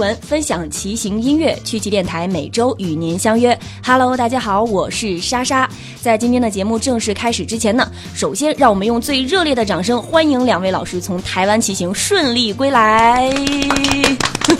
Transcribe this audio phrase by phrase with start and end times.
[0.00, 1.54] 闻，分享骑行音乐。
[1.62, 3.56] 趣骑电台每周与您相约。
[3.84, 5.68] Hello，大家好，我是莎莎。
[6.00, 13.30] 在今天的节目正式开始之前呢，首先让我们用最热烈的掌声欢迎两位老师从台湾骑行顺利归来。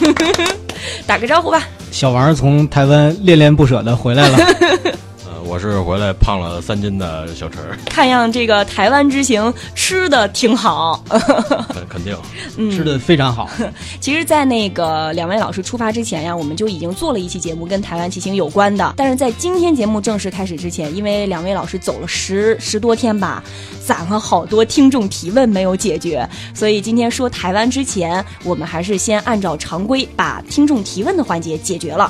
[1.06, 1.66] 打个招呼吧。
[1.90, 4.38] 小王从台湾恋恋不舍的回来了。
[5.50, 11.02] 我是回来胖了三斤的小陈儿，看样这个台湾之行吃的挺好，
[11.90, 12.16] 肯定，
[12.70, 13.50] 吃的非常好。
[13.98, 18.94] 其实，在那个两位老师出发之前呀，我们就已经做了一期节目跟台湾骑行有关的。
[18.96, 23.42] 但是在今天节目正式开始之前，因为两位老师走了十十多天吧，
[23.84, 26.24] 攒了好多听众提问没有解决，
[26.54, 32.08] 所以今天说台湾之前，我们还是先按照常规把听众提问的环节解决了。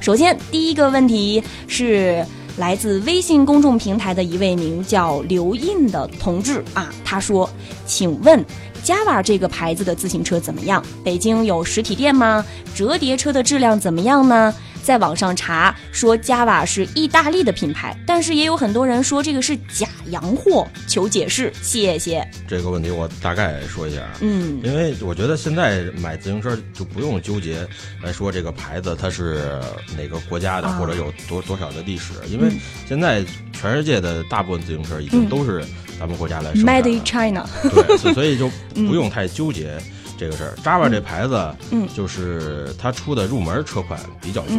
[0.00, 2.24] 首先，第一个问题是。
[2.56, 7.48] 来自微信公众平台的一位名叫刘印的同志啊，他说
[7.86, 8.44] ：“请问
[8.84, 10.84] ，Java 这个牌子的自行车怎么样？
[11.02, 12.44] 北京有实体店吗？
[12.74, 22.26] 折叠车的质量怎么样呢？”在网上查说 Java 是意大利的品牌，但是也有很多人说这个是假洋货，求解释，谢谢。
[22.48, 27.66] 这个问题我大概说一下，嗯，因为我觉得现在买自行车就不用纠结
[28.02, 29.60] 来说这个牌子它是
[29.96, 32.50] 哪个国家的，或者有多多少的历史，因为
[32.88, 35.64] 现在全世界的大部分自行车已经都是
[35.98, 39.78] 咱们国家来生产，Made in China，对，所以就 不用太纠结。
[40.20, 44.54] 这个事儿，Java 这牌子，嗯，就是它出的入门车款比较多，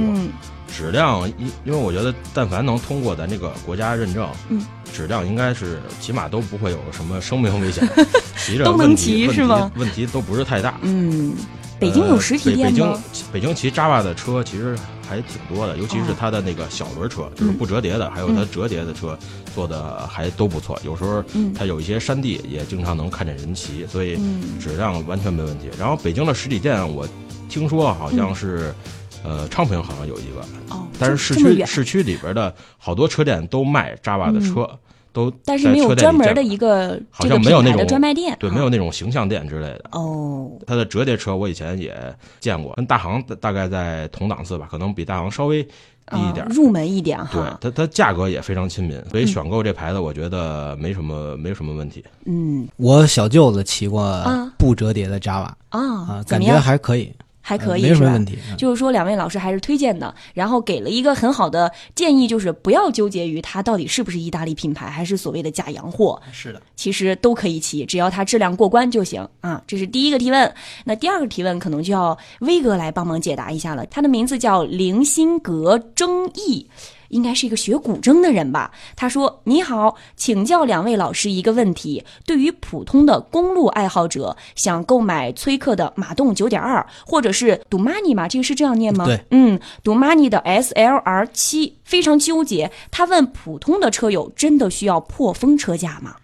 [0.75, 7.87] 质量，因因为我觉得，但凡能通过咱这个国家认证，嗯，质量应该是起码都不会有什么生命危险，
[8.43, 9.71] 骑着都能骑是吗？
[9.75, 11.35] 问题都不是太大，嗯。
[11.79, 12.73] 北京有实体店吗？
[12.73, 14.75] 北京北京骑 Java 的车其实
[15.11, 19.17] 还挺多的，尤其是它的那个小轮车，就是不折叠的，还有它折叠的车
[19.53, 20.79] 做的还都不错。
[20.85, 21.21] 有时候
[21.53, 24.17] 它有一些山地也经常能看见人骑，所以
[24.57, 25.69] 质量完全没问题。
[25.77, 27.05] 然后北京的实体店我
[27.49, 28.73] 听说好像是，
[29.21, 30.47] 呃，昌平好像有一个，
[30.97, 34.65] 但是市区市区里边的好多车店都卖 Java 的车。
[35.13, 39.83] 都，但是没有专门的一个好像没有那种专卖店，对，没有那种形象店之类的。
[39.91, 41.93] 哦，它的折叠车我以前也
[42.39, 47.57] 见过，跟大行大概在同档次吧，可能比大行稍微低一点，入门一点哈。
[47.59, 52.03] 对，它它价格也非常亲民，所以选购这牌子我觉得没什么没什么问题。
[52.25, 54.23] 嗯，我小舅子骑过
[54.57, 57.11] 不折叠的 Java 啊，感觉还可以。
[57.51, 58.37] 还可以，没什么问题。
[58.57, 66.21] 就是说，两位老师还是推荐的，然后给了一个很好的建议，就是不要纠结于它到底是不是意大利品牌，还是所谓的假洋货。
[66.31, 69.61] 是的，其实都可以骑，只要它质量过关就行啊。
[69.67, 70.53] 这是第一个提问。
[70.85, 73.85] 那第二个提问可能就要威哥来帮忙解答一下了。
[73.87, 76.67] 他的名字叫零心格争议。
[77.11, 78.71] 应该是一个学古筝的人吧？
[78.95, 82.03] 他说：“你好，请教两位老师一个问题。
[82.25, 88.27] 对于普通的公路爱好者，想购买崔克的马动九点二，或者是 Dumani 吗？
[88.27, 89.05] 这个是这样念吗？
[89.05, 92.71] 对，嗯，Dumani 的 SLR 七，非常纠结。
[92.89, 96.15] 他问普通的车友，真的需要破风车架吗？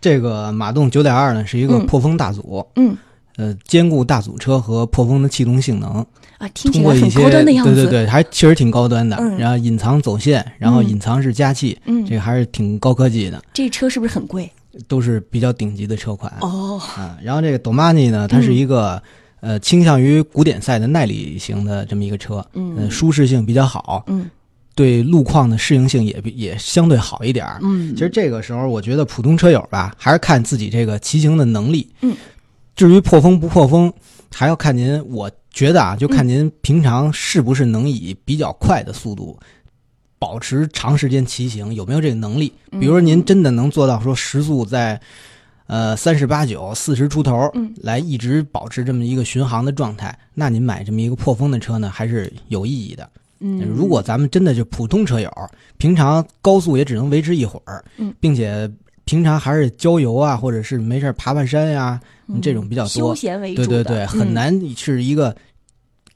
[0.00, 2.96] 这个马动九点二呢，是一个破风大组，嗯，
[3.40, 6.04] 呃，兼顾大组车和破风的气动性能。”
[6.36, 7.74] 啊，听起来很高端的样子。
[7.74, 9.16] 对对对，还确实挺高端的。
[9.38, 13.42] 然后隐藏走线，然后隐藏式加气，嗯，这个还是挺高科技的。
[13.54, 14.50] 这车是不是很贵？
[14.86, 16.80] 都是比较顶级的车款哦。
[16.96, 19.02] 啊，然后这个 Domani 呢，它是一个
[19.40, 24.30] 呃倾向于古典赛的耐力型的这么一个车，嗯，舒适性比较好，嗯，
[24.74, 27.58] 对路况的适应性也也相对好一点儿。
[27.62, 31.86] 嗯，其实这个时候我觉得普通车友吧，还是看自己这个骑行的能力。
[32.00, 32.16] 嗯，
[32.80, 33.92] 至于破风不破风，
[34.32, 35.30] 还要看您我。
[35.52, 39.36] 觉得啊，就看您平常是不是能以比较快的速度
[40.16, 42.50] 保持长时间骑行，有没有这个能力？
[42.70, 44.98] 比如说您真的能做到说时速在
[45.66, 47.52] 呃三十八九、四十出头，
[47.82, 53.10] 来一直保持这么一个巡航的状态，那您买这么一个破风的车呢，还是有意义的。
[53.40, 55.30] 嗯，如果咱们真的就普通车友，
[55.78, 57.84] 平常高速也只能维持一会儿，
[58.20, 58.70] 并且
[59.10, 62.00] 平常还是郊游啊，或者是没事爬爬山呀。
[62.40, 65.36] 这种比较多，休闲为主，对对对，很难是一个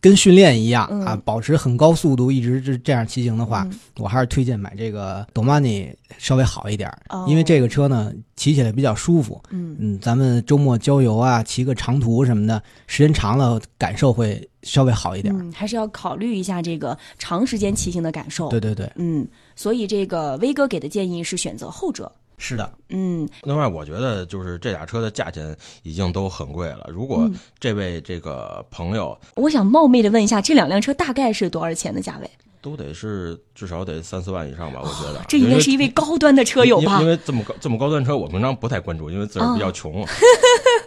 [0.01, 3.67] 跟训练一样啊，保持很高速度一直是这样骑行的话，
[3.99, 6.89] 我还是推荐买这个 Domani 稍微好一点，
[7.27, 9.43] 因为这个车呢骑起来比较舒服。
[9.51, 15.37] 嗯嗯，咱们周末郊游啊，骑个长途什么的，时间长了感受会稍微好一点。
[15.37, 18.49] 嗯，还是要考虑一下这个长时间骑行的感受。
[18.51, 19.27] 对对对，嗯，
[19.57, 22.13] 所以这个威哥给的建议是选择后者。
[22.39, 23.29] 是的，嗯。
[23.43, 26.87] 另外，我觉得就是这俩车的价钱已经都很贵了。
[26.89, 32.31] 如果这位这个朋友，我想冒昧的问一下，这两辆车大概是多少钱的价位？
[32.61, 35.23] 都得是至少得三四万以上吧，我觉得。
[35.29, 36.99] 这应该是一位高端的车友吧？
[37.03, 40.03] 因为这么高这么高端车，我平常不太关注，因为自个儿比较穷。
[40.03, 40.09] 呃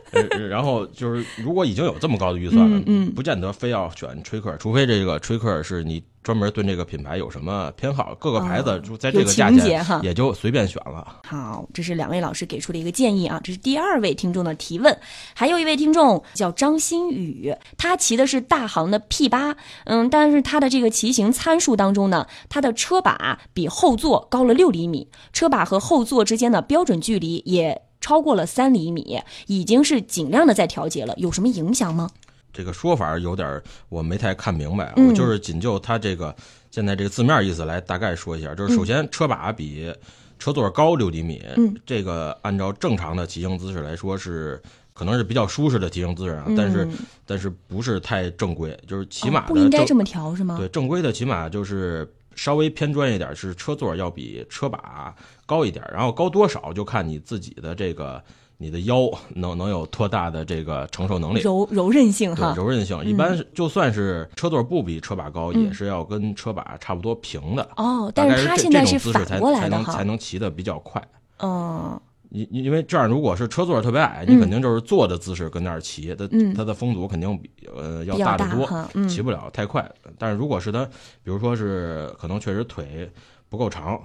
[0.49, 11.21] 然后就是如果已经有这么高的预算了，嗯嗯不见得非要选吹克，除非这个吹克是你专门对这个品牌有什么偏好，各个牌子哦就在这个价钱也就随便选了。
[11.25, 14.97] 好，这是两位老师给出的一个建议啊，这是第二位听众的提问。
[15.33, 19.55] 还有一位听众叫张新宇，他骑的是大行的 P 八，
[19.85, 32.09] 嗯，但是他的这个骑行参数当中呢，他的车把比后座高了六厘米，车把和后座之间的标准距离也超过了三厘米，已经是尽量的在调节了，有什么影响吗？
[32.53, 36.33] 这个说法有点儿我没太看明白啊，嗯我就是仅就它这个
[36.71, 39.93] 现在这个字面意思来大概说一下，就是首先车把比
[40.39, 44.61] 车座高六厘米，嗯这个按照正常的骑行姿势来说是。
[44.97, 46.91] 可能是比较舒适的骑行姿势啊，但是嗯
[47.23, 50.57] 但是不是太正规，就是骑马的哦不应该这么调是吗？
[50.57, 55.13] 对，正规的骑马就是稍微偏专业一点，是车座要比车把
[55.45, 58.23] 高一点，然后高多少就看你自己的这个
[58.57, 61.41] 你的腰能能有多大的这个承受能力。
[61.41, 67.67] 柔柔韧性对哈，柔韧性，一般就算是车座不比车把高，嗯也是要跟车把差不多平的。
[67.75, 71.05] 哦，但是他这这种现在是反姿势才过来的哈才能才，能骑的比较快。
[71.39, 74.35] 嗯因因因为这样，如果是车座特别矮，嗯。
[74.35, 76.53] 你肯定就是坐的姿势跟那儿骑，它嗯。
[76.53, 79.89] 它的风阻肯定比呃要大得多骑不了太快。
[80.17, 80.85] 但是如果是它，
[81.23, 83.09] 比如说是可能确实腿
[83.49, 83.99] 不够长，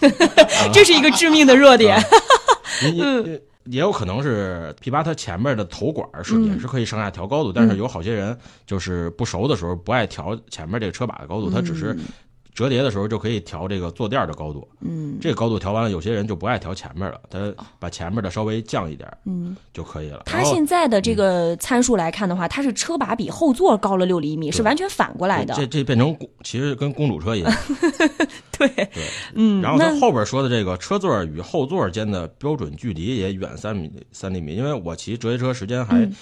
[0.72, 1.98] 这是一个致命的弱点。
[3.66, 6.46] 也有可能是 P 八它前面的头管是嗯。
[6.46, 11.96] 也是可以上下调高度，但是有好些人就是不熟的时候不爱调前面这个车把的高度，他只是
[12.54, 14.68] 折叠的时候就可以调这个坐垫的高度。
[14.80, 20.22] 嗯这个高度调完了，有些人就不爱调前面了，他把前面的稍微降一点嗯，就可以了。
[20.26, 25.54] 它现在的这个参数来看的话，它是车把比后座高了六厘米，是完全反过来的。
[25.54, 27.52] 这这变成公其实跟公主车一样。
[28.58, 28.88] 对，对，
[29.34, 36.14] 嗯，然后他后边说的这个车座与后座间的标准距离也远三米三厘米，因为我骑折叠车时间还嗯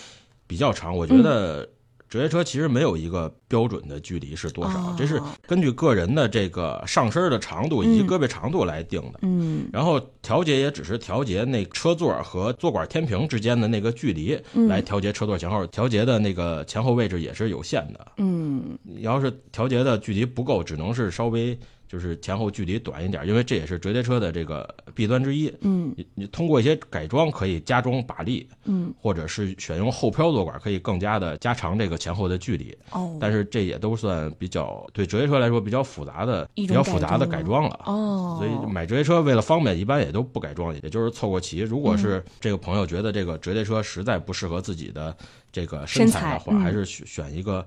[0.47, 1.69] 比较长，我觉得
[2.11, 9.21] 折叠车其实没有一个标准的距离是多少，哦这是根据个人的这个上身的长度以及嗯胳膊长度来定的。
[9.23, 15.65] 嗯然后调节也只是调节那车座和座管天平之间的那个距离，嗯来调节车座前后。
[15.69, 18.13] 调节的那个前后位置也是有限的。
[18.17, 21.57] 嗯你要是调节的距离不够，只能是稍微
[21.91, 25.53] 就是前后距离短一点，因为这也是折叠车的这个弊端之一。
[25.63, 32.73] 嗯你你通过一些改装可以加装把力，嗯或者是选用后漂坐管，可以更加的加长这个前后的距离。
[32.93, 37.81] 哦，但是这也都算比较对折叠车来说比较复杂的、比较复杂的改改装了。
[37.87, 41.59] 哦，所以买折叠车为了方便，一般也都不改装，也就是凑合骑。
[41.59, 45.17] 如果嗯是这个朋友觉得这个折叠车实在不适合自己的
[45.51, 47.67] 这个身材的话，嗯还是选选一个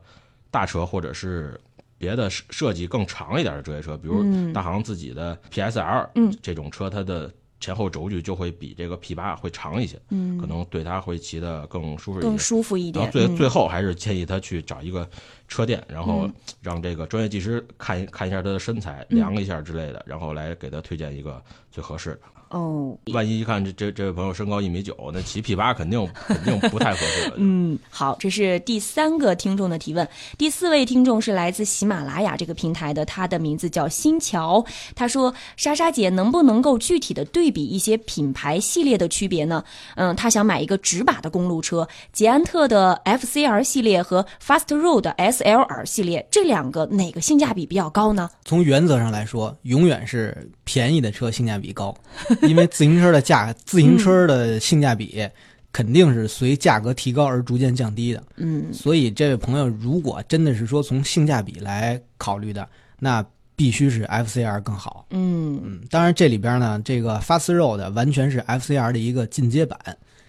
[0.50, 1.60] 大车或者是
[2.04, 12.38] 别的设设计更长一点的折叠车，比如嗯大行自己的 PSL，嗯，这种车它的前后轴距就会比这个 P 八会长一些，嗯可能对它会骑得更舒适一更些。
[12.40, 13.12] 舒服一点然后。
[13.18, 15.10] 最嗯最后还是建议他去找一个
[15.54, 21.40] 车店，然后嗯让这个专业技师看一看一下他的身材，量一下之类的，然后来给他推荐一个
[21.72, 22.20] 最合适的。
[22.50, 27.36] 哦，万一一看这这这位朋友身高一米九，那骑 P 八肯定 肯定不太合适了。
[27.38, 30.08] 嗯，好，这是第三个听众的提问。
[30.38, 34.64] 第四位听众是来自喜马拉雅这个平台的，他的名字叫新桥。
[34.96, 39.64] 他说：“莎莎姐，能不能够具体的对比一些品牌系列的区别呢？
[39.95, 45.12] 嗯，他想买一个直把的公路车，捷安特的 FCR 系列和 Fast Road 的
[45.44, 48.30] SLR 系列，这两个哪个性价比比较高呢？
[48.45, 51.95] 从原则上来说，永远是便宜的车性价比高，
[52.47, 55.28] 因为自行车的价，自行车的性价比
[55.71, 58.23] 肯定是随价格提高而逐渐降低的。
[58.38, 62.68] 嗯所以，这位朋友如果真的是说从性价比来考虑的，
[63.00, 65.06] 那必须是 FCR 更好。
[65.09, 69.80] 嗯嗯，当然这里边呢，这个 Fast Road 完全是 FCR 的一个进阶版，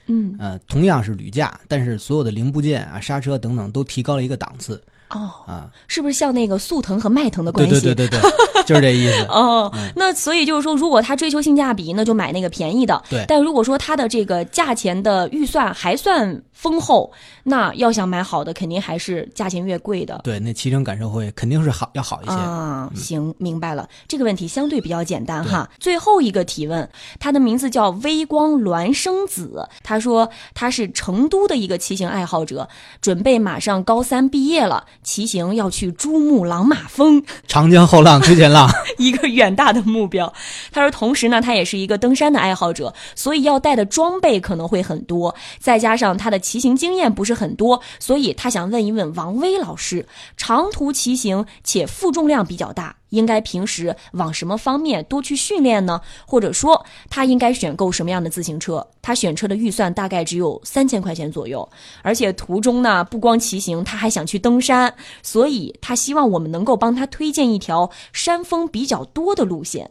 [0.07, 4.83] 嗯呃，同样是铝架，但是所有的零部件啊、刹车等等都提高了一个档次
[5.15, 5.71] 哦，啊。
[5.89, 7.87] 是不是像那个速腾和迈腾的关对系？
[7.87, 8.31] 对对对对，
[8.67, 9.25] 就是这意思。
[9.29, 13.03] 哦，那所以就是说，如果他追求性价比，那就买那个便宜的。
[13.09, 17.13] 对但如果说他的这个价钱的预算还算丰厚，
[17.45, 20.21] 那要想买好的，肯定还是价钱越贵的。
[20.25, 22.33] 对，那骑乘感受会肯定是好要好一些。
[22.33, 23.89] 啊，行，明白了。
[24.09, 25.69] 这个问题相对比较简单哈。
[25.79, 26.89] 最后一个提问，
[27.21, 32.69] 他的名字叫微光孪生子，他说他是成都的一个骑行爱好者，
[33.01, 37.23] 准备马上高三毕业了，骑行要去珠穆朗玛峰。
[37.47, 38.69] 长江后浪推前浪，
[38.99, 40.33] 一个远大的目标。
[40.73, 50.07] 他说，同时呢，他也是一个登山的爱好者，所以要带的装备可能会很多，再加上他的骑行经验不是很多，所以他想问一问王威老师，
[50.37, 56.01] 长途骑行且负重量比较大，应该平时往什么方面多去训练呢？
[56.27, 58.87] 或者说他应该选购什么样的自行车？
[59.01, 61.67] 他选车的预算大概只有三千块钱左右，
[62.03, 64.93] 而且途中呢不光骑行，他还想去登山，
[65.23, 69.91] 所以他希望我们能够帮他推荐一条山峰比较多的路线。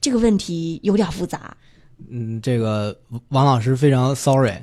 [0.00, 1.56] 这个问题有点复杂。
[2.10, 2.96] 嗯，这个
[3.28, 4.54] 王老师非常 sorry，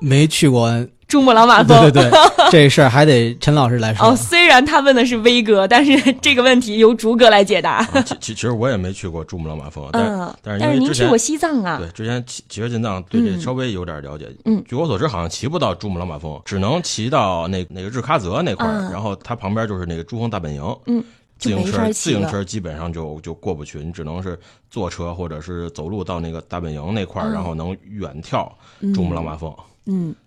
[0.00, 0.70] 没去过
[1.08, 1.80] 珠穆朗玛峰。
[1.82, 2.20] 对 对对，
[2.50, 4.06] 这事儿还得陈老师来说。
[4.08, 7.76] 哦，虽然他问的是威哥，但是这个问题由竹哥来解答。
[7.76, 11.78] 啊其其其实我也没去过珠穆朗玛峰， 但但是因为之前您去过西藏啊？
[11.78, 14.28] 对，之前骑骑着进藏，对这嗯稍微有点了解。
[14.44, 20.76] 嗯，据我所知，好像骑不到珠穆朗玛峰，只能骑到那那个日喀则那块儿，嗯然后它旁边就是那个珠峰大本营。
[20.86, 21.02] 嗯，
[21.38, 24.38] 自行车自行车基本上就就过不去，你只能是
[24.70, 28.48] 坐车或者是走路到那个大本营那块儿，嗯然后能远眺
[28.94, 29.54] 珠穆朗玛峰。
[29.56, 29.64] 嗯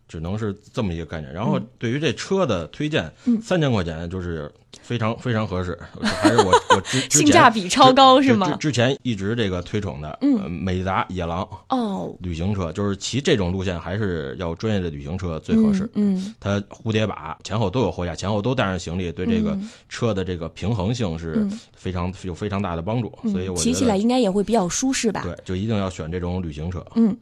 [0.08, 1.32] 只能是这么一个概念。
[1.32, 4.52] 然后对于这车的推荐，嗯三千块钱就是
[4.82, 15.90] 非常非常合适， 还是我我之性价比超高是吗之前一直这个推崇的，嗯呃美达野狼哦，旅行车，就是骑这种路线还是要专业的旅行车最合适。
[15.94, 23.12] 嗯它蝴蝶把前后都有货架，前后都带上行李，对这个嗯车的这个平衡性是嗯非常有非常大的帮助。
[23.24, 25.22] 嗯，所以我骑起来应该也会比较舒适吧？
[25.24, 26.84] 对，就一定要选这种旅行车。
[26.96, 27.16] 嗯，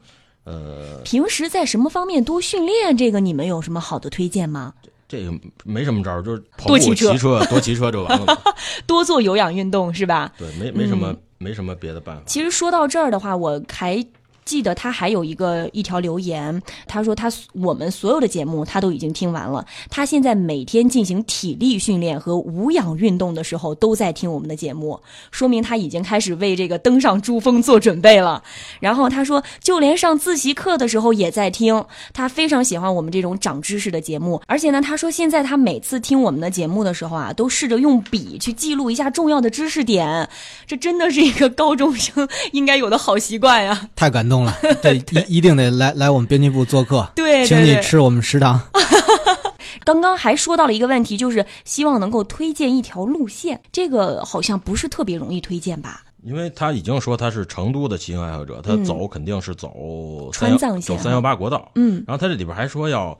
[0.48, 2.96] 呃，平时在什么方面多训练？
[2.96, 4.74] 这个你们有什么好的推荐吗？
[5.10, 5.32] 这个
[5.64, 8.42] 没什么招儿，就是跑步、多骑车骑车、 多骑车就完了。
[8.88, 10.32] 多做有氧运动是吧？
[10.38, 12.24] 对，没没什么、嗯没什么别的办法。
[12.26, 14.04] 其实说到这儿的话，我还
[14.48, 25.02] 记得他还有一个一条留言，他说他我们所有的节目他都已经听完了，他现在每天进行体力训练和无氧运动的时候都在听我们的节目，
[25.32, 28.42] 说明他已经开始为这个登上珠峰做准备了。
[28.80, 34.42] 然后他说，就连上自习课的时候也在听，他非常喜欢我们这种长知识的节目。
[34.48, 40.30] 而且呢，他说现在他每次听我们的节目的时候啊，都试着用笔去记录一下重要的知识点，
[40.66, 43.90] 这真的是一个高中生应该有的好习惯呀。
[43.96, 44.94] 太感动了， 这
[45.28, 48.60] 一一定得来来我们编辑部做客，对请你吃我们食堂。
[49.86, 56.04] 刚刚还说到了一个问题，就是希望能够推荐一条路线，这个好像不是特别容易推荐吧？
[56.24, 61.72] 因为他已经说他是成都的骑行爱好者，他嗯走肯定是走川藏线走三幺八国道。
[61.76, 63.18] 嗯然后他这里边还说要，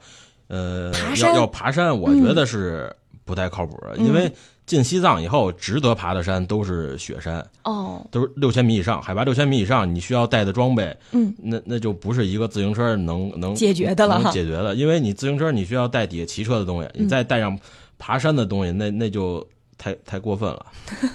[0.48, 2.94] 呃，爬山要要爬山，我觉得是
[3.24, 4.30] 不太靠谱，嗯因为
[4.68, 17.58] 进西藏以后，值得爬的山都是雪山，哦，都是六千米以上，海拔六千米以上，你需要带的装备，嗯，那那就不是一个自行车能能解决的了能解决的，因为你自行车你需要带底下骑车的东西，嗯你再带上
[17.98, 19.44] 爬山的东西，那那就
[19.78, 20.66] 太太过分了，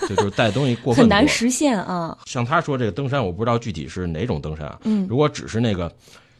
[0.09, 2.17] 就就是带东西过分 很难多实现啊。
[2.25, 4.79] 像他说这个登山，我不知道具体是哪种登山啊。
[4.85, 5.91] 嗯如果只是那个那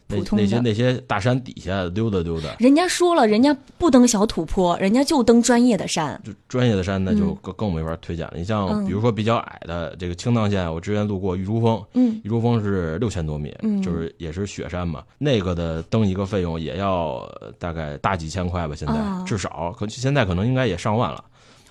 [0.06, 6.20] 普通那些那些大山底下溜达溜达，人家说了，人家不登小土坡，人家就登专业的山。
[6.24, 7.38] 就专业的山，那就嗯。
[7.40, 8.26] 更更没法推荐。
[8.26, 8.34] 了。
[8.36, 8.86] 你像嗯。
[8.86, 12.20] 比如说比较矮的这个青藏线，我之前路过玉珠峰，嗯。
[12.22, 13.80] 玉珠峰是六千多米，嗯。
[13.80, 19.24] 就是也是雪山嘛，那个的登一个费用也要呃大概大几千块吧，现在、啊。
[19.26, 21.24] 至少可现在可能应该也上万了。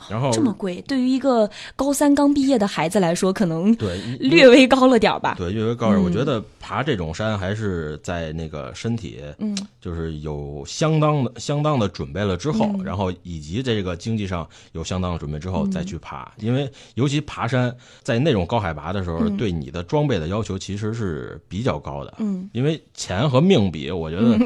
[0.10, 5.36] 然后这么贵，对于一个高三刚毕业的孩子来说，可能对略微高了点儿吧。
[5.38, 9.57] 对略微高点，嗯我觉得爬这种山还是在那个身体嗯。
[9.79, 12.83] 就是有相当的相当的准备了之后，嗯。
[12.83, 19.38] 然后以及这个经济上有相当的准备之后再去爬，因为尤其爬山在那种高海拔的时候，嗯。
[19.38, 22.13] 对你的装备的要求其实是比较高的。
[22.19, 22.50] 嗯。
[22.53, 24.38] 因为钱和命比，我觉得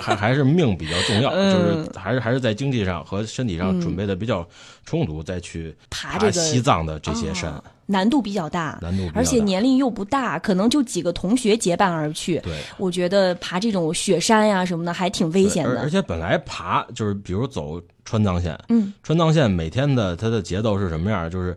[0.00, 1.52] 还还是命比较重要， 嗯。
[1.52, 3.80] 就是还是还是在经济上和身体上嗯。
[3.80, 4.46] 准备的比较
[4.86, 12.40] 充足，再去爬这个西藏的这些山，哦难度比较大，难度而且年龄又不大，可能就几个同学结伴而去。
[12.40, 12.58] 对。
[12.78, 15.70] 我觉得爬这种雪山呀什么的还挺危险的。
[15.70, 21.30] 而而且本来爬就是，比如走川藏线，嗯，川藏线每天的它的节奏是什么样？
[21.30, 21.56] 就是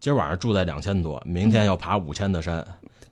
[0.00, 2.62] 今儿晚上住在两千多，明天要爬五千的山，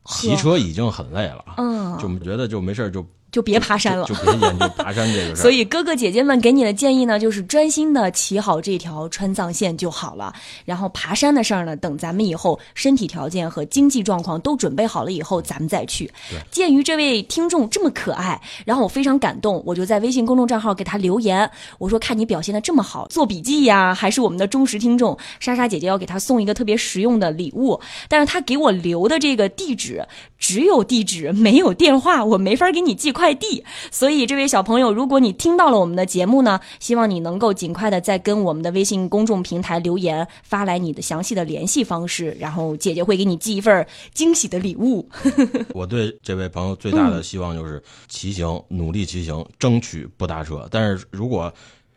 [0.04, 4.14] 骑车已经很累了，嗯，就觉得就没事儿就就别爬山了就。
[4.14, 5.34] 就别研究爬山这个事儿。
[5.42, 10.32] 所以哥哥姐姐们给你的建议呢，就是专心的骑好这条川藏线就好了。
[10.64, 16.10] 然后爬山的事儿呢，等咱们以后身体条件和经济状况都准备好了以后，咱们再去。
[16.50, 30.06] 鉴于这位听众这么可爱，然后我非常感动，我就在微信公众账号给他留言，我说看你表现的这么好，做笔记呀，还是我们的忠实听众，莎莎姐姐要给他送一个特别实用的礼物，但是他给我留的这个地址
[30.38, 33.64] 只有地址没有电话，我没法给你寄快递。
[33.90, 43.84] 所以，这位小朋友，如果你听到了我们的节目呢，希望你能够尽快的再跟我们的微信公众平台留言，发来你的详细的联系方式，然后姐姐会给你寄一份
[44.14, 45.08] 惊喜的礼物。
[45.74, 50.68] 我对这位朋友最大的希望就是骑行，努力骑行，争取不搭车。
[50.70, 51.52] 但是如果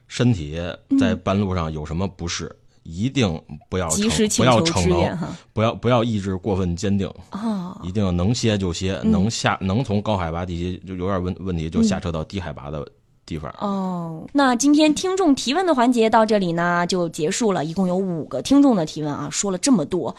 [0.07, 0.57] 身体
[0.99, 5.17] 在半路上有什么不适，一定不要及时不要逞能。
[5.53, 9.11] 不要不要意志过分坚定，哦，一定能歇就歇，嗯。
[9.11, 12.85] 能下能从高海拔地区就有点问问题就下撤到低海拔的
[13.31, 13.49] 地方。
[13.59, 20.13] 哦，那今天听众提问的环节到这里呢就结束了，一共有五个听众的提问啊，说了这么多，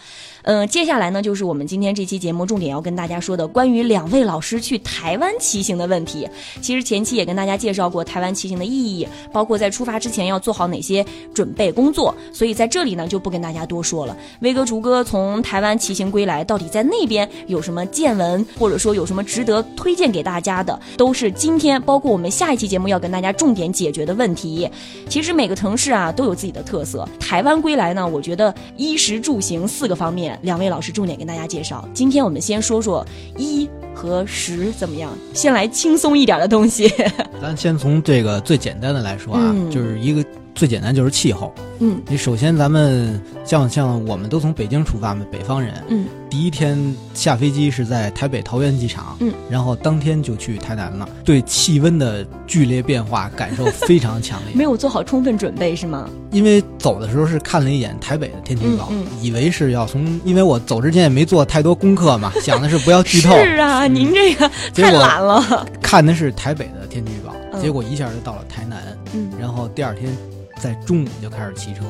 [0.45, 6.27] 嗯、接下来呢就是我们今天这期节目重点要跟大家说的关于两位老师去台湾骑行的问题。
[6.63, 11.05] 其实前期也跟大家介绍过台湾骑行的意义，包括在出发之前要做好哪些
[11.35, 14.17] 准备工作，所以在这里呢就不跟大家多说了。
[14.41, 24.71] 威哥、竹哥从台湾骑行归来，到底在那边有什么见闻，或者说有什么值得推荐给大家的，都是今天包括我们下一期节目要跟大家重点解决的问题。
[25.09, 27.07] 其实每个城市啊都有自己的特色。
[27.21, 31.87] 台湾归来呢，我觉得衣食住行四个方面，两位老师重点跟大家介绍。
[31.93, 33.05] 今天我们先说说
[33.37, 35.13] 衣和食怎么样？
[35.35, 36.91] 先来轻松一点的东西。
[37.43, 41.53] 咱先从这个最简单的来说啊，嗯就是一个最简单就是气候。
[41.85, 54.55] 嗯你首先咱们像像我们都从北京出发嘛，北方人，嗯，第一天下飞机是在台北桃园机场，嗯，然后当天就去台南了，对气温的剧烈变化感受非常强烈。
[54.55, 56.09] 没有做好充分准备是吗？
[56.31, 65.67] 因为走的时候是看了一眼台北的天气预报，嗯以为是要从，因为我走之前也没做太多功课嘛， 想的是不要剧透，是啊，嗯您这个太懒了。
[65.81, 68.79] 看的是台北的天气预报，嗯结果一下就到了台南，
[69.15, 70.17] 嗯，然后第二天
[70.63, 71.83] 在中午就开始骑车，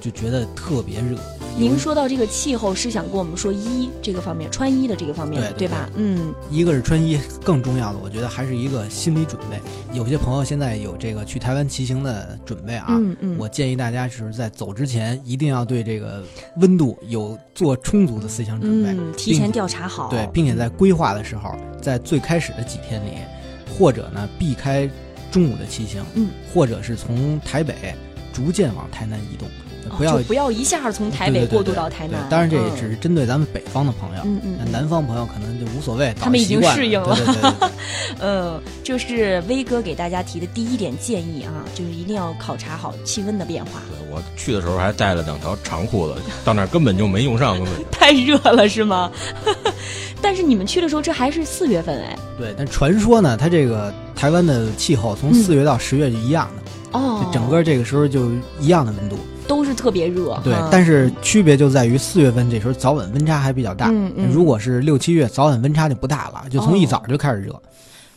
[0.00, 1.18] 就觉得特别热。
[1.58, 5.90] 您说到这个气候，是想跟我们说衣这个方面，穿衣的这个方面，对对吧？
[5.96, 9.60] 嗯一个是穿衣，更重要的，我觉得还是一个心理准备。
[9.92, 16.22] 有些朋友现在有这个去台湾骑行的准备啊，嗯嗯，我建议大家是在走之前一定要对这个
[16.58, 23.18] 温度有做充足的思想准备，嗯提前调查好，对，并且在规划的时候，在最开始的几天里，
[23.76, 24.88] 或者呢避开
[25.30, 27.94] 中午的骑行，嗯，或者是从台北
[28.32, 32.22] 逐渐往台南移动，哦不要就不要一下从台北过渡到台南。
[32.24, 37.68] 对当然，这也嗯只是针对咱们北方的朋友，嗯嗯南方朋友可能就无所谓，他们已经适应了对对对对对
[38.20, 43.82] 嗯， 这是威哥给大家提的第一点建议啊，就是一定要考察好气温的变化。
[43.90, 46.14] 对我去的时候还带了两条长裤子，
[46.44, 47.72] 到那儿根本就没用上，根本。
[47.90, 49.10] 太热了是吗？
[50.22, 52.16] 但是你们去的时候，这还是四月份哎。
[52.38, 56.61] 对，但传说呢，它这个台湾的气候从嗯四月到十月就一样的，
[56.92, 59.16] 哦，整个这个时候就一样的温度。
[59.48, 60.40] 都是特别热。
[60.44, 63.88] 对哈，但是区别就在于四月份这时候早晚温差还比较大。
[63.90, 67.60] 嗯嗯如果是六七月，早晚温差就不大了，就从一早就开始热。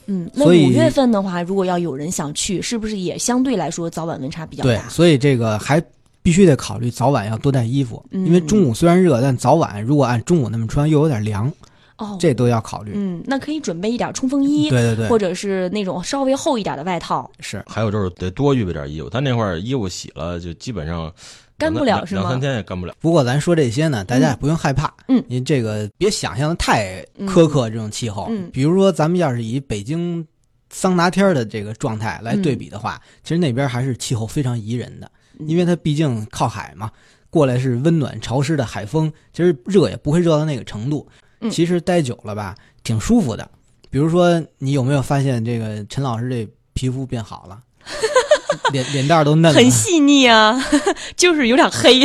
[0.05, 4.87] 嗯，那所以五月份的话，如果要有人想去，是不是也相对来说早晚温差比较对，大？
[4.87, 5.81] 所以这个还
[6.21, 11.51] 必须得考虑早晚要多带衣服，嗯因为中午虽然热，但早晚如果按中午那么穿又有点凉，
[11.97, 12.91] 哦，这都要考虑。
[12.95, 21.09] 嗯，那可以准备一点冲锋衣，对对对，或者是那种稍微厚一点的外套，是还有就是得多预备点衣服，他那块儿衣服洗了就基本上
[21.57, 22.41] 干不了是吗两两三？
[22.41, 22.93] 天也干不了。
[22.99, 28.27] 不过咱说这些呢，大家也不用害怕，嗯您这个别想象的太苛刻这种气候。
[28.29, 30.25] 嗯嗯比如说咱们要是以北京
[30.69, 36.91] 桑拿天的这个状态来对比的话，其实那边还是气候非常宜人的，嗯因为它毕竟靠海嘛，
[37.29, 41.07] 过来是温暖潮湿的海风，其实热也不会热到那个程度。
[41.47, 43.49] 嗯其实待久了吧，挺舒服的。
[43.89, 47.59] 比如说，你有没有发现这个陈老师这皮肤变好了，
[48.73, 50.61] 脸脸蛋儿都嫩了，很细腻啊，
[51.15, 52.01] 就是有点黑，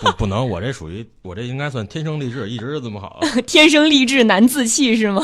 [0.00, 3.20] 不不能，我这属于我这应该算天生丽质，一直是这么好。
[3.46, 5.22] 天生丽质难自弃是吗？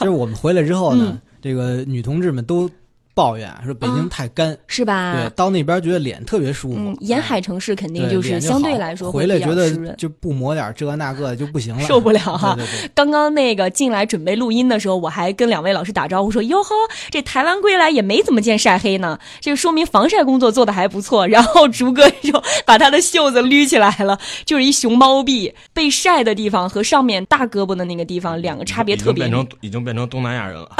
[0.00, 2.70] 就是我们回来之后呢，嗯这个女同志们都
[3.14, 5.14] 抱怨说北京啊太干，是吧？
[5.14, 6.76] 对，到那边觉得脸特别舒服。
[6.78, 16.74] 嗯，沿海城市肯定就是相对来说回来觉得就不抹点这那个就不行了， 受不了哈对对对，刚刚那个进来准备录音的时候，我还跟两位老师打招呼说：“哟呵，
[17.10, 30.70] 这台湾归来也没怎么见晒黑呢，这个说明防晒工作做的还不错。”然后竹哥就把他的袖子捋起来了， 就是一熊猫臂，被晒的地方和上面大胳膊的那个地方两个差别特别明变成已经变成东南亚人了。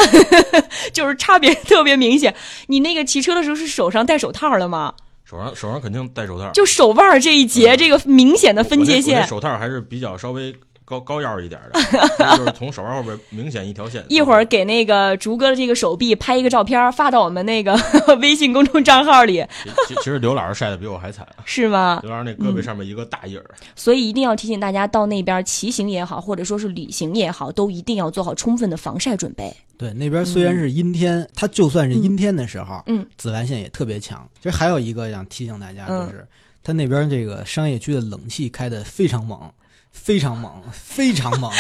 [0.93, 2.22] 就是差别特别明显。
[2.67, 4.93] 你那个骑车的时候是手上戴手套了吗？
[5.25, 9.27] 手上手上肯定戴手套，就手腕这一节，这个明显的分界线。
[9.27, 10.55] 手套还是比较稍微
[10.85, 14.05] 高高腰一点的，就是从手腕后边明显一条线。
[14.09, 17.79] 一会儿给那个竹哥的这个手臂拍一个照片，发到我们那个
[18.21, 19.45] 微信公众账号里，
[19.87, 22.01] 其其实刘老师晒的比我还惨，是吗？
[22.03, 23.45] 刘老师那胳膊上面一个大印儿。
[23.75, 29.55] 所以一定要提醒大家，到那边骑行也好，或者说是旅行也好，都一定要做好充分的防晒准备。
[29.79, 34.29] 对，那边虽然是阴天，它就算是阴天的时候，嗯，紫外线也特别强。
[34.41, 36.27] 其实还有一个想提醒大家，嗯就是
[36.63, 39.53] 它那边这个商业区的冷气开的非常猛，
[39.91, 41.51] 非常猛，非常猛，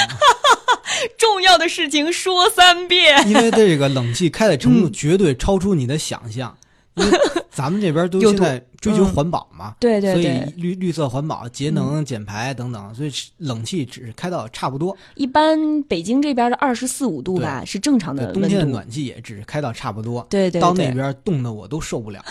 [1.18, 3.28] 重要的事情说三遍。
[3.28, 6.56] 因为这个冷气开的程度嗯绝对超出你的想象。
[6.94, 7.18] 因为
[7.50, 18.66] 咱们这边都现在追求嗯环保嘛，对对所以对，绿绿色环保、节能减排等等，所以冷气只是开到差不多，一般北京这边的二十四五度吧是正常的冬天的。
[18.66, 20.26] 暖气也只是开到差不多。
[20.28, 22.26] 对对对，到那边冻得我都受不了了。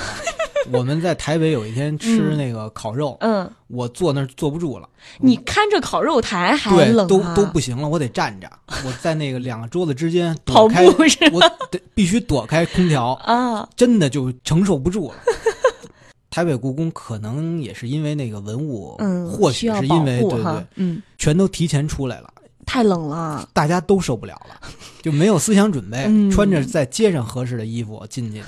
[0.72, 2.38] 我们在台北有一天吃嗯。
[2.38, 4.88] 那个烤肉，嗯，我坐那儿坐不住了，
[5.20, 8.50] 你看着烤肉台还对，都冷啊，都不行了，我得站着。
[8.86, 10.86] 我在那个两个桌子之间躲开，
[11.32, 11.40] 我
[11.72, 15.16] 得必须躲开空调，啊，真的就承受不住了。
[16.30, 22.34] 台北故宫可能也是因为那个文物，嗯，或许是因为对对，嗯，全都提前出来了，
[22.66, 24.56] 太冷了，大家都受不了了，
[25.02, 26.32] 就没有思想准备，嗯。
[26.32, 28.48] 穿着在街上合适的衣服进去的，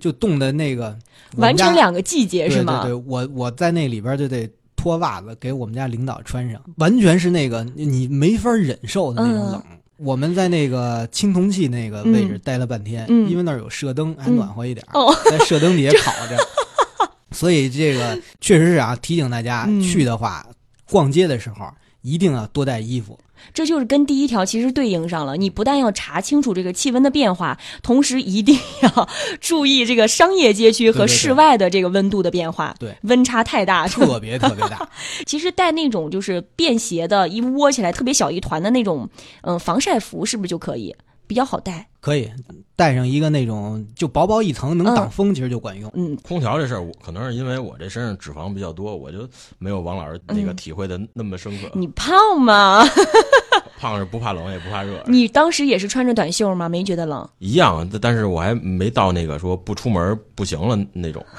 [0.00, 0.96] 就冻的那个
[1.36, 2.82] 完成两个季节对是吗？
[2.82, 9.62] 对对对，我我在那里边就得脱袜子给我们家领导穿上，完全是那个你没法忍受的那种冷。
[9.98, 16.38] 我们在那个青铜器那个位置待了半天，嗯因为那儿有射灯，还嗯暖和一点儿，哦在射灯底下烤着。
[17.32, 20.44] 所以这个确实是啊，提醒大家嗯去的话，
[20.90, 23.18] 逛街的时候一定要多带衣服。
[23.52, 25.36] 这就是跟第一条其实对应上了。
[25.36, 29.08] 你不但要查清楚这个气温的变化，同时一定要
[29.40, 32.74] 注意这个商业街区和室外的这个温度的变化。
[32.78, 33.86] 对，温差太大。
[33.88, 34.88] 特别特别大，
[35.26, 39.08] 其实带那种就是便携的，一窝起来特别小一团的那种，
[39.42, 40.94] 嗯，防晒服是不是就可以？
[41.30, 41.86] 比较好带。
[42.00, 42.28] 可以
[42.74, 45.88] 带上一个那种就薄薄一层能嗯挡风，其实就管用。
[45.94, 49.18] 嗯，空调这事儿，我可能是因为我这身上脂肪比较多，我就
[49.60, 51.70] 没有王老师那个嗯体会的那么深刻。
[51.74, 52.84] 你胖吗？
[53.78, 56.68] 胖是不怕冷也不怕热，你当时也是穿着短袖吗？
[56.68, 57.28] 没觉得冷？
[57.38, 57.88] 一样。
[58.02, 61.24] 但是我还没到那个说不出门不行了那种。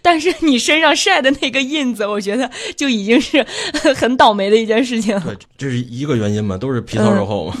[0.00, 3.44] 但是你身上晒的那个印子，我觉得就已经是
[3.94, 5.18] 很倒霉的一件事情。
[5.20, 7.54] 对，这是一个原因嘛，都是皮糙肉厚嘛。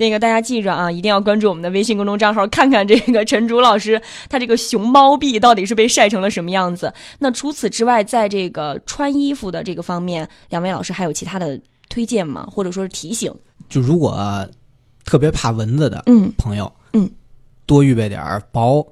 [0.00, 6.90] 那个大家记着啊，一定要关注我们的微信公众账号，看看这个陈竹老师他这个熊猫臂到底是被晒成了什么样子。
[7.18, 11.60] 那除此之外，在这个穿衣服的这个方面，两位老师还有其他的
[11.90, 12.48] 推荐吗？
[12.50, 13.30] 或者说是提醒？
[13.68, 14.48] 就如果
[15.04, 17.08] 特别怕蚊子的嗯朋友，嗯，
[17.66, 18.86] 多预备点儿薄、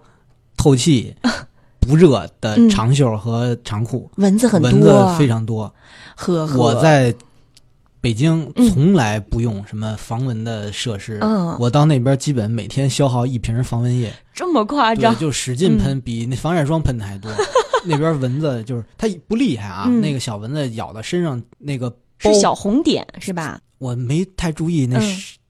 [0.58, 1.14] 透气、
[1.80, 4.10] 不热的嗯长袖和长裤。
[4.16, 5.72] 蚊子很多，蚊子非常多。
[6.16, 6.58] 呵呵。
[6.58, 7.14] 我在
[8.00, 8.70] 北京嗯。
[8.70, 11.56] 从来不用什么防蚊的设施，嗯。
[11.58, 15.16] 我到那边基本每天消耗一瓶防蚊液，这么夸对，张？
[15.18, 17.30] 就使劲喷，比那防晒霜喷的还多。
[17.84, 20.00] 那边蚊子就是它不厉害啊，嗯。
[20.00, 23.60] 那个小蚊子咬到身上那个是，小红点是吧？
[23.78, 24.98] 我没太注意那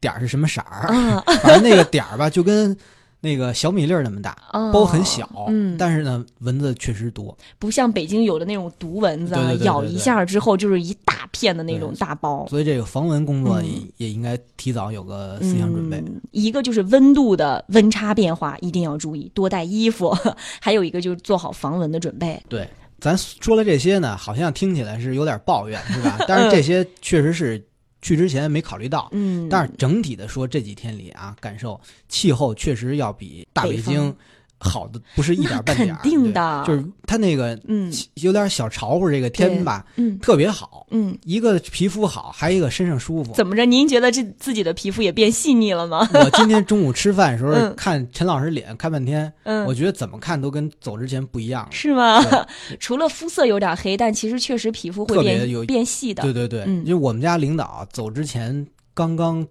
[0.00, 2.76] 点儿是什么色儿，啊，反正那个点儿吧，就跟
[3.20, 7.36] 那个小米粒儿那么大，哦包很小，嗯，但是呢，蚊子确实多。
[7.58, 12.46] 不像北京有的那种毒蚊子啊，对对对对咬一下之后就是一大片的那种大包。
[12.48, 13.60] 所以这个防蚊工作
[13.96, 15.98] 也、应该提早有个思想准备。
[15.98, 16.20] 嗯。
[16.30, 20.14] 一个就是温度的温差变化一定要注意，多带衣服；
[20.60, 22.40] 还有一个就是做好防蚊的准备。
[22.48, 22.68] 对，
[23.00, 26.18] 咱说了这些呢，好像听起来是有点抱怨，是吧？
[26.28, 27.60] 但是这些确实是
[28.00, 29.08] 去之前没考虑到。
[29.12, 34.16] 嗯，但是整体的说，这几天里啊，感受气候确实要比大北北京方
[34.60, 35.96] 好的不是一点半点儿。
[35.96, 43.32] 那肯定的就是他那个嗯有点小潮乎，这个天吧嗯特别好，嗯，一个皮肤好，还一个身上舒服。
[43.34, 43.64] 怎么着？
[43.64, 46.08] 您觉得这自己的皮肤也变细腻了吗？
[46.14, 51.68] 我今天中午吃饭的时候嗯看陈老师脸看半天，嗯，我觉得怎么看都跟走之前不一样了。
[51.70, 52.20] 是吗？
[52.80, 56.22] 除了肤色有点黑，但其实确实皮肤会变有变细的。
[56.22, 59.46] 对对对，嗯因为我们家领导走之前刚刚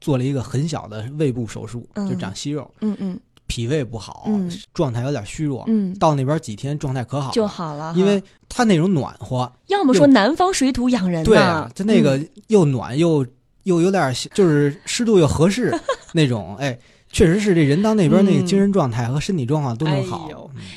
[0.00, 3.18] 做了一个很小的胃部手术，嗯就长息肉，嗯嗯
[3.50, 5.64] 脾胃不好，嗯状态有点虚弱。
[5.66, 7.92] 嗯，到那边几天状态可好了，就好了。
[7.96, 13.26] 因为它那种暖和，要么说南方水土养人呐对啊，它那个嗯又暖又
[13.64, 15.76] 又有点就是湿度又合适
[16.14, 16.78] 那种，哎，
[17.10, 20.30] 确实是这人到那边那个嗯精神状态和身体状况都能好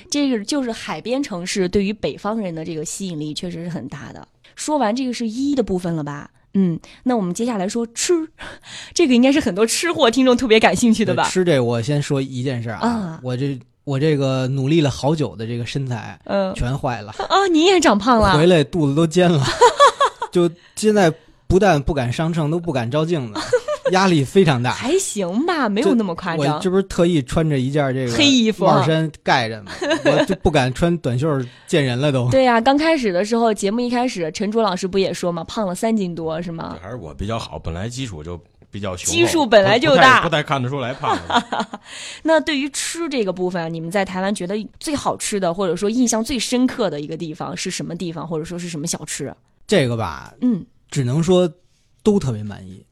[0.09, 4.27] 这个就是海边城市对于北方人的这个吸引力确实是很大的。
[4.55, 6.29] 说完这个是一的部分了吧？
[6.53, 8.13] 嗯，那我们接下来说吃，
[8.93, 11.27] 这个应该是很多吃货听众特别感兴趣的吧？
[11.29, 17.11] 吃这我先说一件事儿啊我这我这个努力了好久的这个身材嗯全坏了。
[17.29, 19.43] 啊，你也长胖了回来肚子都尖了，
[20.31, 21.11] 就现在
[21.47, 23.39] 不但不敢上秤，都不敢照镜子，
[23.91, 24.71] 压力非常大。
[24.71, 26.69] 还行吧，没有那么夸张我这。
[26.69, 29.71] 不是特意穿着一件这个黑衣服帽衫盖着吗？
[30.05, 32.29] 我就不敢穿短袖见人了都。
[32.29, 36.77] 对呀、刚开始的时候，节目一开始，陈卓老师不也说嘛，胖了三斤多是吗？
[36.81, 38.39] 还是我比较好，本来基础就
[38.71, 41.79] 比较雄厚，基数本来就不太大不太看得出来胖的。
[42.23, 49.33] 那对于吃这个部分，你们在台湾觉得最好吃的，或者说印象最深刻的一个地方是什么地方，或者说是什么小吃？
[49.67, 51.51] 这个吧，嗯，只能说
[52.01, 52.83] 都特别满意。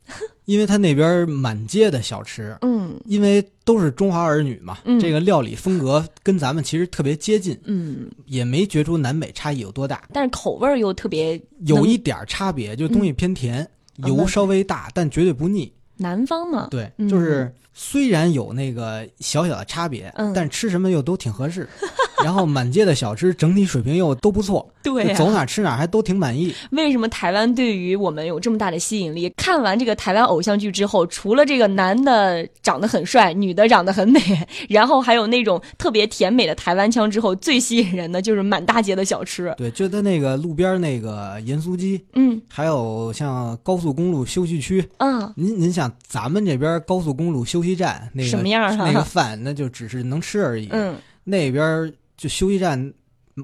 [0.45, 13.63] 因为他那边满街的小吃，嗯因为都是中华儿女嘛，嗯这个料理风格跟咱们其实特别接近，嗯，也没觉出南北差异有多大，但是口味又特别有一点差别，就东西偏甜，
[13.97, 15.71] 嗯油稍微大，但绝对不腻。
[15.97, 21.67] 南方嘛，对，嗯就是虽然有那个小小的差别，嗯但吃什么又都挺合适。
[22.23, 26.53] 然后满街的小吃整体水平又都不错，对走哪儿吃哪儿还都挺满意。
[26.69, 29.27] 为什么台湾对于我们有这么大的吸引力？
[29.35, 34.21] 看完这个台湾偶像剧之后，除了这个男的长得很帅，女的长得很美，
[34.69, 39.51] 然后还有那种特别甜美的台湾腔之后，最吸引人的就是满大街的小吃。
[39.57, 50.67] 对，就在那个路边那个盐酥鸡，嗯还有像高速公路休息区，嗯，您您想咱们这边高速公路休息站那个什么样啊那个饭那就只是能吃而已。
[50.71, 52.93] 嗯那边就休息站，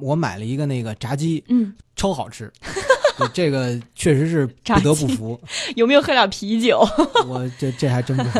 [0.02, 2.52] 我买了一个那个炸鸡，嗯，超好吃。
[3.34, 5.40] 这个确实是不得不服，
[5.76, 6.80] 有没有喝点啤酒？
[7.28, 8.40] 我这这还真不服。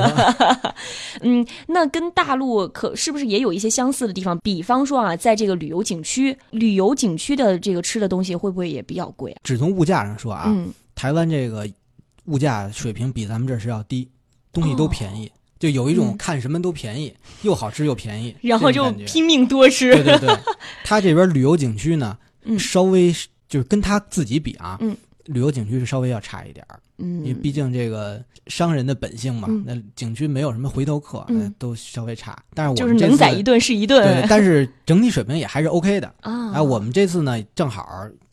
[1.22, 4.38] 嗯，那跟大陆可是不是也有一些相似的地方？
[4.44, 9.42] 比方说啊，在这个旅游景区，旅游景区的这个吃的东西会不会也比较贵啊？
[9.44, 11.68] 只从物价上说啊，嗯，台湾这个
[12.26, 14.08] 物价水平比咱们这是要低，
[14.52, 19.92] 东西都便宜，就有一种看什么都便宜，又好吃又便宜， 然后就拼命多吃。
[19.96, 20.38] 对对对，
[20.84, 22.58] 他这边旅游景区呢，嗯。
[22.60, 23.12] 稍微
[23.50, 24.96] 就是跟他自己比啊，嗯。
[25.26, 29.64] 旅游景区是稍微要差一点儿，因为嗯，毕竟这个商人的本性嘛，嗯。
[29.68, 31.54] 那景区没有什么回头客，嗯。
[31.60, 32.38] 都稍微差。
[32.54, 34.02] 但是我就是能宰一顿是一顿。
[34.22, 36.08] 对，但是 整体水平也还是 OK 的。
[36.22, 36.54] 啊。
[36.54, 37.86] 哎，我们这次呢，正好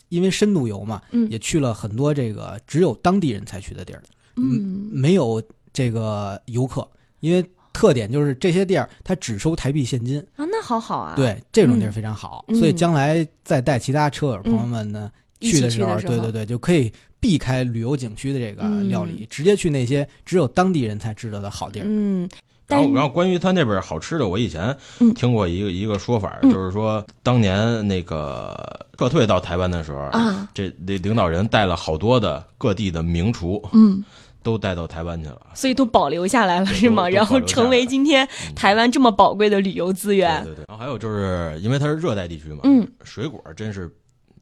[0.09, 1.29] 因为深度游嘛，嗯。
[1.29, 4.03] 也去了很多这个只有当地人才去的地儿，
[4.37, 4.89] 嗯。
[4.93, 6.89] 没有这个游客，
[7.25, 15.11] 因为特点就是这些地儿它只收台币现金，啊，那好好啊。，对这种地儿非常好，嗯所以将来再带其他车友朋友们呢、
[15.41, 21.85] 去的时候，时候对对对，就可以避开旅游景区的这个嗯料理，直接去那些只有当地人才知道的好地儿。
[21.89, 22.29] 嗯，
[22.69, 34.03] 然后，然后关于他那边好吃的，我以前嗯听过一个一个说法，嗯就是说当年那个撤退到台湾的时候，啊，这领领导人带了好多的各地的名厨，嗯，
[34.45, 35.41] 都带到台湾去了。
[35.55, 37.09] 所以都保留下来了是吗？
[37.09, 40.65] 然后成为今天嗯台湾这么宝贵的旅游资源对，对对。
[40.69, 43.93] 然后还有就是因为它是热带地区嘛，嗯，水果真是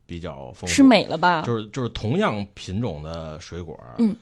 [0.04, 1.40] 比较丰富，吃美了吧？
[1.42, 4.14] 就是就是同样品种的水果，嗯，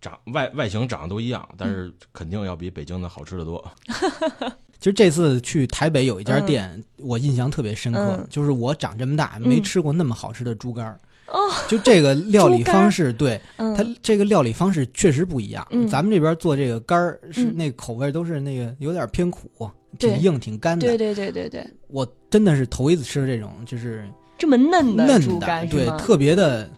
[0.00, 3.62] 长外外形长得都一样，但是肯定要比北京的好吃的多。
[4.78, 11.00] 其实这次去台北有一家嗯店，我印象特别深刻，嗯就是我长这么大嗯没吃过那么好吃的猪肝儿。
[11.28, 15.66] 哦，就这个料理方式，对嗯，它这个料理方式确实不一样。
[15.70, 19.48] 嗯咱们这边做这个肝儿是嗯那口味都是那个有点偏苦，
[19.98, 20.86] 对挺硬挺干的。
[20.86, 24.04] 对对对对对，我真的是头一次吃这种，就是
[24.38, 25.86] 这么嫩的嫩的，对？
[25.98, 26.68] 特别的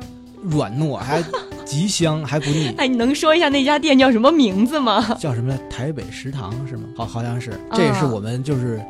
[0.43, 1.23] 软糯， 还
[1.65, 2.69] 极香，还不腻。
[2.79, 5.15] 哎，你能说一下那家店叫什么名字吗？
[5.21, 5.55] 叫什么？
[5.69, 6.85] 台北食堂是吗？
[6.97, 7.51] 好，好像是。
[7.51, 8.81] 啊这也是我们就是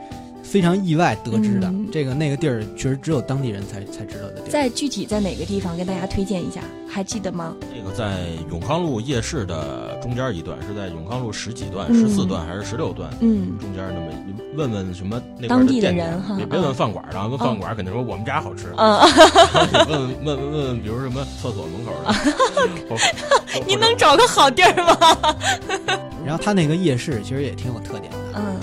[0.48, 1.68] 非常意外得知的。
[1.68, 4.50] 嗯这个那个地儿确实只有当地人才才知道的地儿。
[4.50, 6.60] 在具体在哪个地方跟大家推荐一下？
[6.86, 7.54] 还记得吗？
[7.74, 13.10] 那个在永康路夜市的中间一段，是在永康路十几段、嗯十四段还是十六段？
[13.20, 18.66] 嗯，中间那么你问问什么当地的人哈别问饭馆的，问饭馆肯定说我们家好吃。
[18.76, 19.00] 嗯，
[19.88, 22.12] 问问问问问，比如什么厕所门口的，
[22.88, 25.34] 或或您能找个好地儿吗？
[26.24, 28.56] 然后他那个夜市其实也挺有特点的，嗯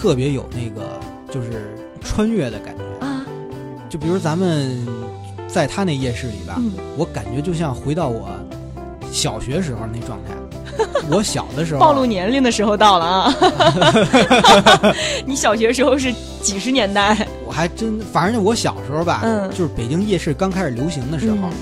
[0.00, 3.06] 特别有那个就是穿越的感觉。
[3.06, 3.24] 啊，
[3.88, 4.86] 就比如咱们
[5.46, 8.28] 在他那夜市里吧，嗯，我感觉就像回到我
[9.10, 10.34] 小学时候那状态。
[11.10, 13.34] 我小的时候，暴露年龄的时候到了啊！
[15.26, 17.26] 你小学时候是几十年代？
[17.44, 21.52] 我还真，反正我小时候吧，嗯就是北京夜市刚开始流行的时候，嗯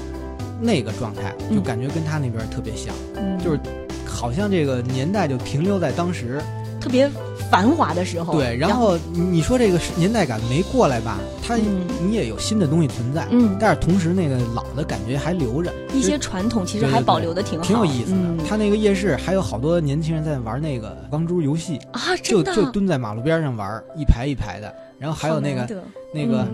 [0.60, 3.58] 那个状态嗯就感觉跟他那边特别像，嗯，就是
[4.06, 6.40] 好像这个年代就停留在当时。
[6.86, 7.10] 特别
[7.50, 8.34] 繁华的时候。
[8.34, 11.84] 对，然后你你说这个年代感没过来吧，它嗯。
[12.06, 18.18] 你也有新的东西存在，嗯，但是同时那个老的感觉还留着，一些传统其实还保留的挺好，挺有意思的。
[18.18, 18.38] 嗯。
[18.48, 24.72] 他那个夜市还有好多年轻人在玩那个钢珠游戏，啊，就就蹲在马路边上玩，一排一排的。
[25.00, 25.68] 然后还有那个
[26.14, 26.46] 那个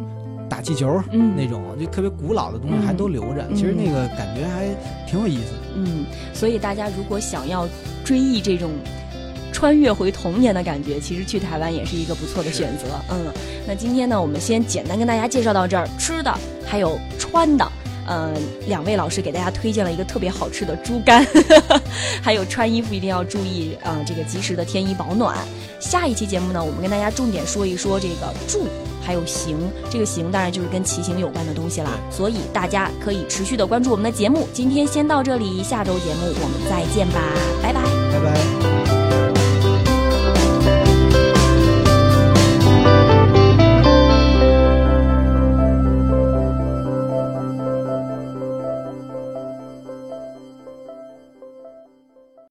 [0.49, 1.37] 打气球，嗯。
[1.37, 3.55] 那种就特别古老的东西嗯还都留着，嗯。
[3.55, 4.68] 其实那个感觉还
[5.07, 5.59] 挺有意思的。
[5.77, 7.68] 嗯，所以大家如果想要
[8.03, 8.71] 追忆这种
[9.62, 13.01] 穿越回童年的感觉，其实去台湾也是一个不错的选择。
[13.09, 13.33] 嗯，
[13.64, 17.64] 那今天呢，我们先简单跟大家介绍到这儿，吃的还有穿的。
[18.09, 18.33] 呃，
[18.66, 21.25] 两位老师给大家推荐了一个特别好吃的猪肝，
[22.20, 25.38] 还有穿衣服一定要注意啊、呃这个及时的添衣保暖。
[25.79, 28.66] 下一期节目呢，我们跟大家重点说一说这个住
[29.01, 29.57] 还有行，
[29.88, 31.90] 这个行当然就是跟骑行有关的东西啦。
[32.11, 34.48] 所以大家可以持续的关注我们的节目。
[34.53, 37.22] 今天先到这里，下周节目我们再见吧，
[37.62, 38.01] 拜拜。